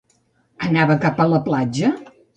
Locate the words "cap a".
1.05-1.27